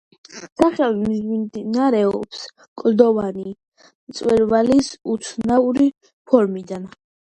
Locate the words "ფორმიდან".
6.33-6.91